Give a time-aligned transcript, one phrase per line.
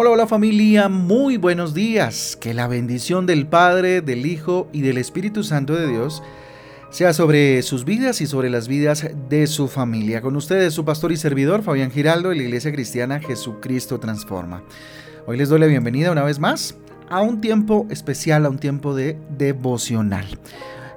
[0.00, 2.38] Hola, hola familia, muy buenos días.
[2.40, 6.22] Que la bendición del Padre, del Hijo y del Espíritu Santo de Dios
[6.90, 10.20] sea sobre sus vidas y sobre las vidas de su familia.
[10.20, 14.62] Con ustedes su pastor y servidor Fabián Giraldo de la Iglesia Cristiana Jesucristo Transforma.
[15.26, 16.76] Hoy les doy la bienvenida una vez más
[17.08, 20.26] a un tiempo especial, a un tiempo de devocional.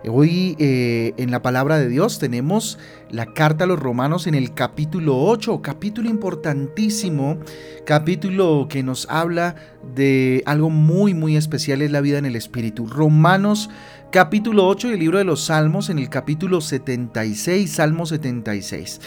[0.08, 2.80] Hoy eh, en la palabra de Dios tenemos
[3.12, 7.38] la carta a los romanos en el capítulo 8, capítulo importantísimo,
[7.86, 9.56] capítulo que nos habla
[9.94, 12.88] de algo muy muy especial, es la vida en el Espíritu.
[12.88, 13.70] Romanos
[14.12, 19.02] capítulo 8 del libro de los Salmos en el capítulo 76, Salmo 76.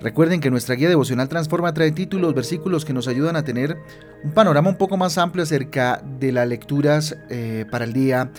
[0.00, 3.76] Recuerden que nuestra guía devocional Transforma trae títulos, versículos que nos ayudan a tener
[4.22, 8.30] un panorama un poco más amplio acerca de las lecturas eh, para el día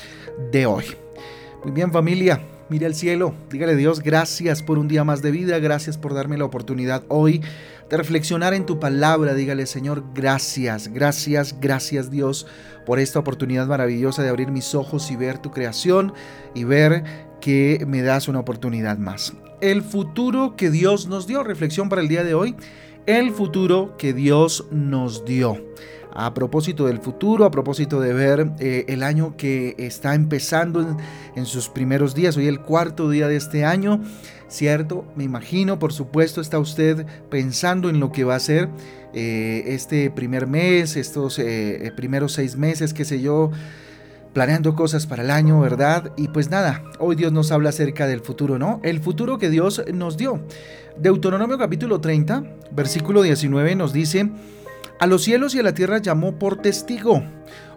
[0.53, 0.86] de hoy.
[1.64, 5.60] Muy bien familia, mire al cielo, dígale Dios gracias por un día más de vida,
[5.60, 7.42] gracias por darme la oportunidad hoy
[7.90, 12.48] de reflexionar en tu palabra, dígale Señor gracias, gracias, gracias Dios
[12.86, 16.14] por esta oportunidad maravillosa de abrir mis ojos y ver tu creación
[16.56, 17.04] y ver
[17.42, 19.34] que me das una oportunidad más.
[19.60, 22.56] El futuro que Dios nos dio, reflexión para el día de hoy,
[23.06, 25.58] el futuro que Dios nos dio
[26.14, 30.98] a propósito del futuro, a propósito de ver eh, el año que está empezando
[31.36, 34.02] en, sus primeros días, hoy el cuarto día de este año,
[34.48, 35.06] ¿cierto?
[35.16, 38.70] Me imagino, por supuesto, está usted pensando en lo que va a ser
[39.14, 43.52] eh, este primer mes, estos eh, primeros seis meses, qué sé yo
[44.34, 46.12] planeando cosas para el año, ¿verdad?
[46.16, 48.80] Y pues nada, hoy Dios nos habla acerca del futuro, ¿no?
[48.84, 50.42] El futuro que Dios nos dio.
[50.98, 54.30] Deuteronomio capítulo 30, versículo 19 nos dice,
[55.00, 57.23] a los cielos y a la tierra llamó por testigo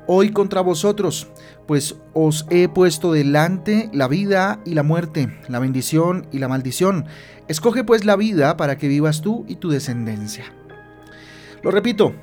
[0.06, 1.28] hoy contra vosotros,
[1.66, 7.06] pues os he puesto delante la vida y la muerte, la bendición y la maldición.
[7.48, 10.52] Escoge pues la vida para que vivas tú y tu descendencia.
[11.62, 12.14] Lo repito,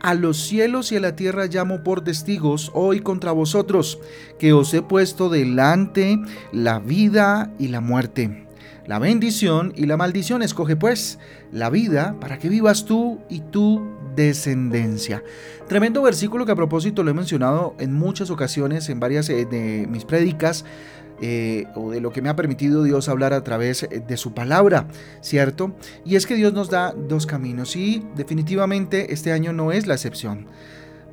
[0.00, 3.98] a los cielos y a la tierra llamo por testigos hoy contra vosotros,
[4.38, 6.20] que os he puesto delante
[6.52, 8.43] la vida y la muerte
[8.86, 10.42] la bendición y la maldición.
[10.42, 11.18] Escoge pues
[11.52, 13.82] la vida para que vivas tú y tu
[14.14, 15.22] descendencia.
[15.68, 19.86] Tremendo versículo que a propósito lo he mencionado en muchas ocasiones en varias eh, de
[19.88, 20.64] mis prédicas.
[21.20, 24.34] Eh, o de lo que me ha permitido Dios hablar a través eh, de su
[24.34, 24.88] palabra,
[25.20, 25.76] ¿cierto?
[26.04, 29.94] Y es que Dios nos da dos caminos y definitivamente este año no es la
[29.94, 30.48] excepción.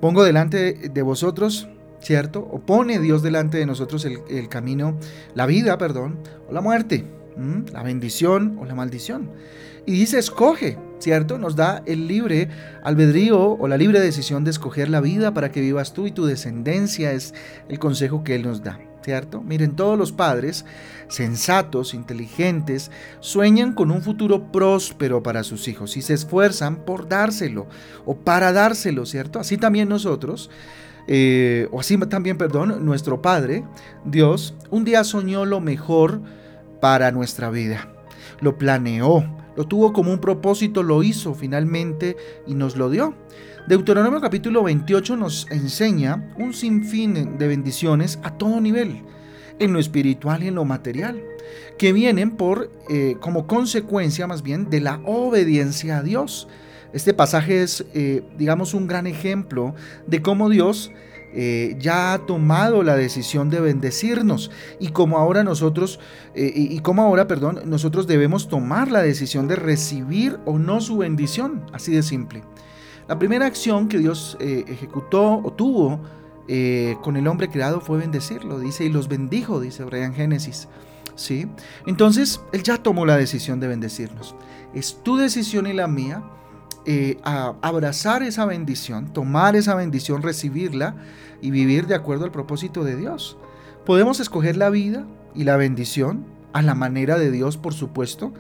[0.02, 2.40] Pongo delante de vosotros, ¿cierto?
[2.52, 4.98] O pone Dios delante de nosotros el, el camino,
[5.36, 6.18] la vida, perdón,
[6.50, 7.06] o la muerte
[7.72, 9.30] la bendición o la maldición.
[9.86, 11.38] Y dice, escoge, ¿cierto?
[11.38, 12.50] Nos da el libre
[12.84, 16.26] albedrío o la libre decisión de escoger la vida para que vivas tú y tu
[16.26, 17.34] descendencia, es
[17.68, 18.80] el consejo que Él nos da.
[19.04, 19.42] ¿Cierto?
[19.42, 20.64] Miren, todos los padres,
[21.08, 27.66] sensatos, inteligentes, sueñan con un futuro próspero para sus hijos y se esfuerzan por dárselo
[28.06, 29.40] o para dárselo, ¿cierto?
[29.40, 30.52] Así también nosotros,
[31.08, 33.64] eh, o así también, perdón, nuestro Padre,
[34.06, 36.22] Dios, un día soñó lo mejor
[36.82, 37.88] para nuestra vida.
[38.42, 39.24] Lo planeó,
[39.56, 43.16] lo tuvo como un propósito, lo hizo finalmente y nos lo dio.
[43.68, 49.04] Deuteronomio capítulo 28 nos enseña un sinfín de bendiciones a todo nivel,
[49.60, 51.24] en lo espiritual y en lo material,
[51.78, 56.48] que vienen por eh, como consecuencia más bien de la obediencia a Dios.
[56.92, 59.76] Este pasaje es, eh, digamos, un gran ejemplo
[60.08, 60.92] de cómo Dios
[61.34, 66.00] eh, ya ha tomado la decisión de bendecirnos y como ahora nosotros
[66.36, 70.98] eh, y, como ahora, perdón, nosotros debemos tomar la decisión de recibir o no su
[70.98, 72.44] bendición, así de simple.
[73.08, 76.00] La primera acción que Dios eh, ejecutó o tuvo
[77.02, 80.68] con el hombre creado fue bendecirlo, dice, y los bendijo, dice Brian Génesis.
[81.16, 81.48] ¿Sí?
[81.86, 84.36] Entonces, Él ya tomó la decisión de bendecirnos.
[84.74, 86.22] Es tu decisión y la mía
[86.86, 90.96] eh, a abrazar esa bendición, tomar esa bendición, recibirla
[91.42, 93.38] y vivir de acuerdo al propósito de Dios.
[93.86, 95.06] Podemos escoger la vida
[95.36, 98.34] y la bendición a la manera de Dios, por supuesto,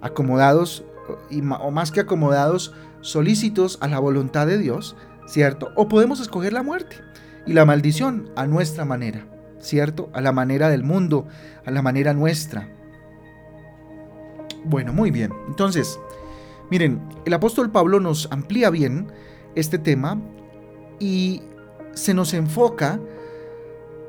[0.00, 0.84] acomodados
[1.30, 5.70] y, o más que acomodados, solícitos a la voluntad de Dios, ¿cierto?
[5.76, 6.96] O podemos escoger la muerte
[7.46, 9.26] y la maldición a nuestra manera,
[9.60, 10.10] ¿cierto?
[10.12, 11.26] A la manera del mundo,
[11.64, 12.68] a la manera nuestra.
[14.64, 15.32] Bueno, muy bien.
[15.46, 15.98] Entonces,
[16.70, 19.12] Miren, el apóstol Pablo nos amplía bien
[19.54, 20.20] este tema
[20.98, 21.42] y
[21.92, 23.00] se nos enfoca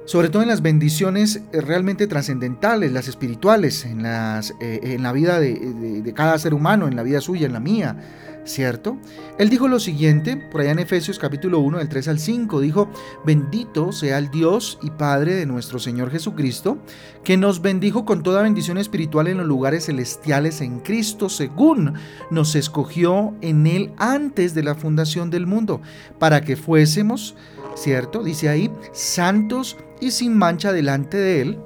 [0.05, 6.01] sobre todo en las bendiciones realmente trascendentales, las espirituales, en, las, en la vida de,
[6.01, 7.97] de cada ser humano, en la vida suya, en la mía
[8.45, 8.97] ¿cierto?
[9.37, 12.89] Él dijo lo siguiente, por allá en Efesios capítulo 1, del 3 al 5, dijo,
[13.25, 16.77] bendito sea el Dios y Padre de nuestro Señor Jesucristo,
[17.23, 21.95] que nos bendijo con toda bendición espiritual en los lugares celestiales en Cristo, según
[22.29, 25.81] nos escogió en Él antes de la fundación del mundo,
[26.19, 27.35] para que fuésemos,
[27.75, 28.23] ¿cierto?
[28.23, 31.57] Dice ahí, santos y sin mancha delante de Él.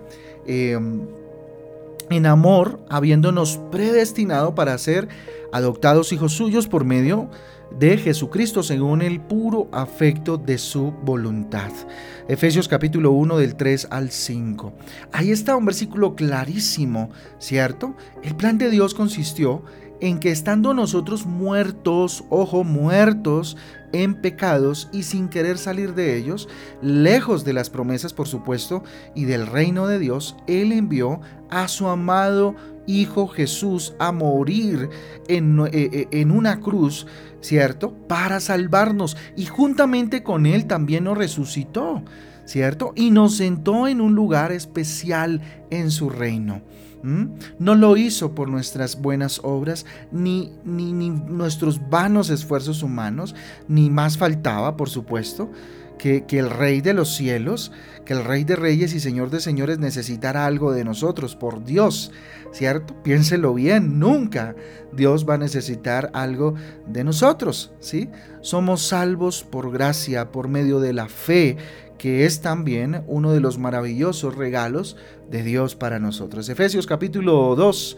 [0.46, 1.02] Em,
[2.10, 5.08] en amor, habiéndonos predestinado para ser
[5.52, 7.30] adoptados hijos suyos por medio
[7.78, 11.72] de Jesucristo según el puro afecto de su voluntad.
[12.28, 14.74] Efesios capítulo 1 del 3 al 5.
[15.12, 17.96] Ahí está un versículo clarísimo, ¿cierto?
[18.24, 19.64] El plan de Dios consistió
[20.01, 23.57] en que estando nosotros muertos, ojo, muertos
[23.92, 26.48] en pecados y sin querer salir de ellos,
[26.81, 28.84] lejos de las promesas, por supuesto,
[29.16, 32.56] y del reino de Dios, Él envió a su amado
[32.86, 34.90] Hijo Jesús a morir
[35.28, 37.06] en, eh, eh, en, una cruz,
[37.40, 37.94] ¿cierto?
[38.07, 39.16] Para salvarnos.
[39.36, 42.04] Y juntamente con Él también nos resucitó,
[42.46, 42.94] ¿cierto?
[42.96, 46.63] Y nos sentó en un lugar especial en su reino.
[47.04, 53.36] No lo hizo por nuestras buenas obras, ni, ni, ni nuestros vanos esfuerzos humanos,
[53.68, 55.50] ni más faltaba, por supuesto,
[56.00, 57.72] que, el Rey de los cielos,
[58.06, 62.12] que el Rey de reyes y Señor de señores necesitara algo de nosotros, por Dios,
[62.51, 62.96] ¿cierto?
[63.04, 64.56] Piénselo bien, nunca
[64.94, 66.56] Dios va a necesitar algo
[66.88, 68.10] de nosotros, ¿sí?
[68.42, 71.57] Somos salvos por gracia, por medio de la fe,
[72.00, 74.96] que es también uno de los maravillosos regalos
[75.30, 76.50] de Dios para nosotros.
[76.50, 77.98] Efesios capítulo 2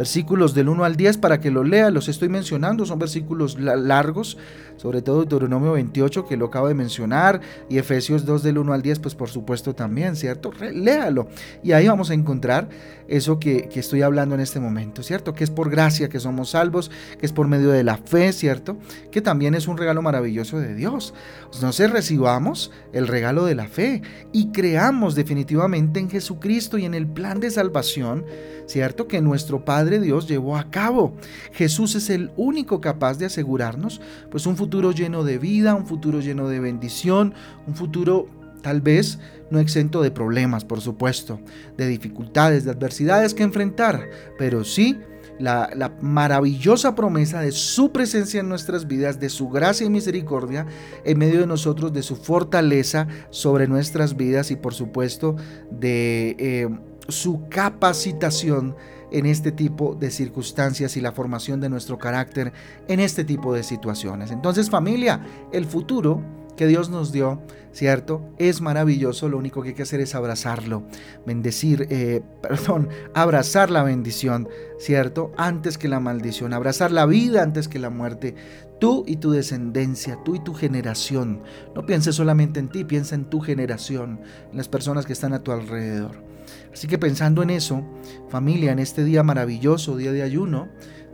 [0.00, 4.38] versículos del 1 al 10 para que lo lea, los estoy mencionando, son versículos largos,
[4.78, 8.80] sobre todo Deuteronomio 28 que lo acabo de mencionar y Efesios 2 del 1 al
[8.80, 10.52] 10 pues por supuesto también, ¿cierto?
[10.72, 11.28] Léalo
[11.62, 12.70] y ahí vamos a encontrar
[13.08, 15.34] eso que, que estoy hablando en este momento, ¿cierto?
[15.34, 18.78] Que es por gracia que somos salvos, que es por medio de la fe, ¿cierto?
[19.10, 21.12] Que también es un regalo maravilloso de Dios.
[21.52, 24.00] Entonces recibamos el regalo de la fe
[24.32, 28.24] y creamos definitivamente en Jesucristo y en el plan de salvación,
[28.66, 29.06] ¿cierto?
[29.06, 29.62] Que nuestro
[29.98, 31.16] Dios llevó a cabo.
[31.52, 34.00] Jesús es el único capaz de asegurarnos
[34.30, 37.34] pues un futuro lleno de vida, un futuro lleno de bendición,
[37.66, 38.28] un futuro
[38.62, 39.18] tal vez
[39.50, 41.40] no exento de problemas, por supuesto,
[41.76, 44.08] de dificultades, de adversidades que enfrentar,
[44.38, 44.98] pero sí
[45.38, 50.66] la, la, maravillosa promesa de su presencia en nuestras vidas, de su gracia y misericordia
[51.04, 55.36] en medio de nosotros, de su fortaleza sobre nuestras vidas y por supuesto
[55.70, 56.68] de eh,
[57.08, 58.76] su capacitación
[59.10, 62.52] en este tipo de circunstancias y la formación de nuestro carácter
[62.88, 64.30] en este tipo de situaciones.
[64.30, 65.20] Entonces familia,
[65.52, 66.22] el futuro
[66.60, 67.40] que Dios nos dio,
[67.72, 68.22] ¿cierto?
[68.36, 70.82] Es maravilloso, lo único que hay que hacer es abrazarlo,
[71.24, 74.46] bendecir, eh, perdón, abrazar la bendición,
[74.78, 75.32] ¿cierto?
[75.38, 78.34] Antes que la maldición, abrazar la vida antes que la muerte.
[78.78, 81.42] Tú y tu descendencia, tú y tu generación.
[81.74, 84.20] No pienses solamente en ti, piensa en tu generación,
[84.50, 86.22] en las personas que están a tu alrededor.
[86.72, 87.84] Así que pensando en eso,
[88.28, 90.68] familia, en este día maravilloso, día de ayuno,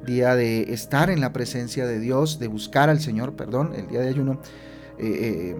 [0.05, 4.00] día de estar en la presencia de Dios, de buscar al Señor, perdón, el día
[4.00, 4.40] de ayuno,
[4.99, 5.56] eh, eh,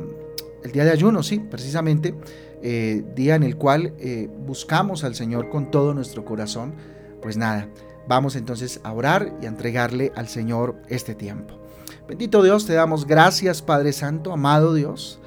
[0.65, 2.15] el día de ayuno, sí, precisamente,
[2.63, 3.95] eh, día en el cual
[4.47, 6.75] buscamos al Señor con todo nuestro corazón,
[7.21, 7.69] pues nada,
[8.09, 11.55] vamos entonces a orar y a entregarle al Señor este tiempo.
[12.09, 15.21] Bendito Dios, te damos gracias, Padre Santo, amado Dios.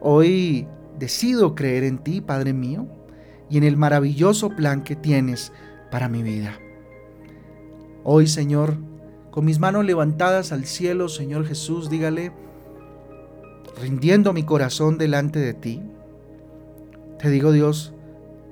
[0.00, 2.86] Hoy decido creer en ti, Padre mío
[3.48, 5.52] y en el maravilloso plan que tienes
[5.90, 6.58] para mi vida.
[8.04, 8.76] Hoy, Señor,
[9.30, 12.32] con mis manos levantadas al cielo, Señor Jesús, dígale,
[13.80, 15.82] rindiendo mi corazón delante de ti,
[17.18, 17.92] te digo, Dios,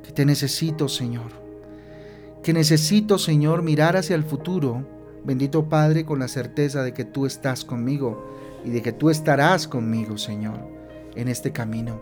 [0.02, 1.30] que te necesito, Señor,
[2.42, 4.86] que necesito, Señor, mirar hacia el futuro,
[5.24, 8.34] bendito Padre, con la certeza de que tú estás conmigo
[8.64, 10.58] y de que tú estarás conmigo, Señor,
[11.14, 11.98] en este camino,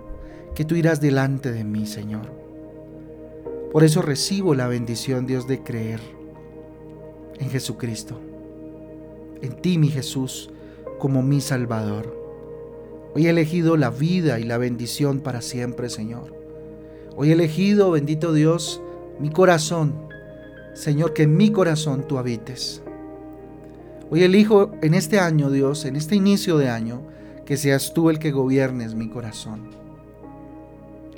[0.55, 2.52] que tú irás delante de mí, Señor.
[3.73, 5.99] Por eso recibo la bendición, Dios, de creer
[7.39, 8.21] en Jesucristo,
[9.41, 10.51] en ti, mi Jesús,
[10.99, 12.15] como mi Salvador.
[13.15, 16.37] Hoy he elegido la vida y la bendición para siempre, Señor.
[17.17, 18.83] Hoy he elegido, bendito Dios,
[19.19, 19.95] mi corazón.
[20.75, 22.83] Señor, que en mi corazón tú habites.
[24.11, 27.01] Hoy elijo en este año, Dios, en este inicio de año,
[27.47, 29.71] que seas tú el que gobiernes mi corazón.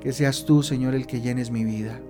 [0.00, 2.00] Que seas tú, Señor, el que llenes mi vida.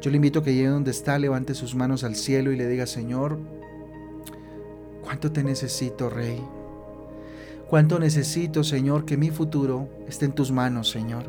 [0.00, 2.68] Yo le invito a que llegue donde está, levante sus manos al cielo y le
[2.68, 3.38] diga, Señor,
[5.02, 6.42] ¿cuánto te necesito, Rey?
[7.68, 11.24] ¿Cuánto necesito, Señor, que mi futuro esté en tus manos, Señor?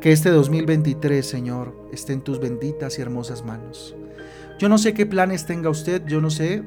[0.00, 3.94] Que este 2023, Señor, esté en tus benditas y hermosas manos.
[4.58, 6.62] Yo no sé qué planes tenga usted, yo no sé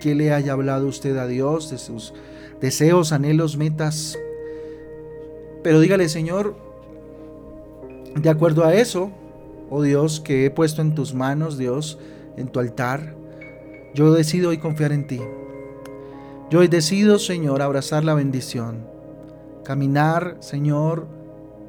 [0.00, 2.12] qué le haya hablado usted a Dios de sus
[2.60, 4.18] deseos, anhelos, metas.
[5.62, 6.56] Pero dígale, Señor,
[8.14, 9.12] de acuerdo a eso,
[9.70, 11.98] oh Dios, que he puesto en tus manos, Dios,
[12.36, 13.14] en tu altar,
[13.94, 15.20] yo decido hoy confiar en ti.
[16.50, 18.86] Yo hoy decido, Señor, abrazar la bendición,
[19.64, 21.06] caminar, Señor,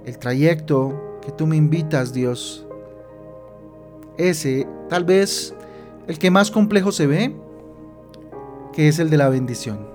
[0.06, 2.65] el trayecto que tú me invitas, Dios.
[4.18, 5.53] Ese, tal vez,
[6.08, 7.36] el que más complejo se ve,
[8.74, 9.88] que es el de la bendición.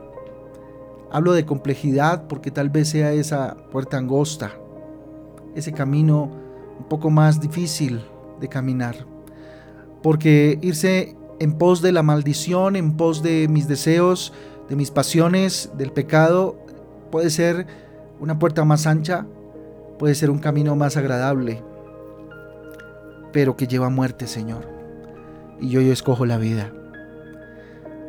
[1.11, 4.53] Hablo de complejidad porque tal vez sea esa puerta angosta,
[5.55, 6.44] ese camino
[6.79, 8.01] un poco más difícil
[8.41, 8.97] de caminar.
[10.03, 14.33] Porque irse en pos de la maldición, en pos de mis deseos,
[14.69, 16.59] de mis pasiones, del pecado,
[17.11, 17.67] puede ser
[18.21, 19.27] una puerta más ancha,
[19.99, 21.63] puede ser un camino más agradable,
[23.33, 24.69] pero que lleva a muerte, Señor.
[25.61, 26.73] Y yo, yo escojo la vida.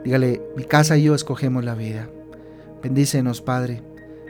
[0.03, 2.07] Dígale, mi casa y yo escogemos la vida.
[2.84, 3.81] Bendícenos, Padre.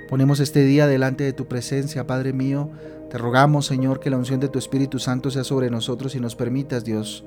[0.07, 2.69] Ponemos este día delante de tu presencia, Padre mío.
[3.15, 6.35] Te rogamos, Señor, que la unción de tu Espíritu Santo sea sobre nosotros y nos
[6.35, 7.23] permitas, Dios,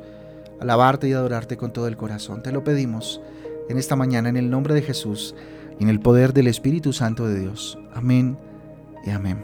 [0.61, 2.43] alabarte y adorarte con todo el corazón.
[2.43, 3.23] Te lo pedimos
[3.71, 5.35] en esta mañana en el nombre de Jesús
[5.81, 7.79] y en el poder del Espíritu Santo de Dios.
[7.95, 8.37] Amén
[9.03, 9.43] y amén.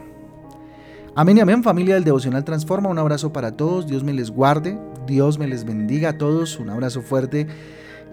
[1.15, 2.89] Amén y amén familia del Devocional Transforma.
[2.89, 3.87] Un abrazo para todos.
[3.87, 4.77] Dios me les guarde.
[5.07, 6.59] Dios me les bendiga a todos.
[6.59, 7.47] Un abrazo fuerte.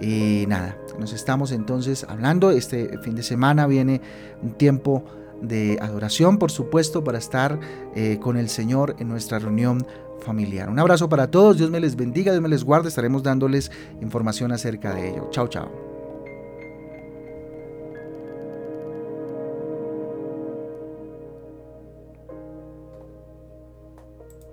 [0.00, 2.50] Y nada, nos estamos entonces hablando.
[2.50, 4.00] Este fin de semana viene
[4.42, 5.04] un tiempo
[5.42, 7.58] de adoración, por supuesto, para estar
[7.94, 9.86] eh, con el Señor en nuestra reunión
[10.20, 10.70] familiar.
[10.70, 13.70] Un abrazo para todos, Dios me les bendiga, Dios me les guarde, estaremos dándoles
[14.00, 15.28] información acerca de ello.
[15.30, 15.91] Chao, chao.